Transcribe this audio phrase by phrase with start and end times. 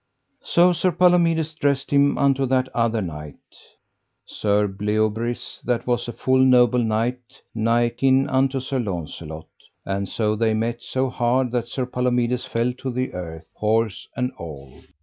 [0.43, 3.35] So Sir Palomides dressed him unto that other knight,
[4.25, 9.45] Sir Bleoberis, that was a full noble knight, nigh kin unto Sir Launcelot.
[9.85, 14.31] And so they met so hard that Sir Palomides fell to the earth, horse and
[14.39, 14.71] all.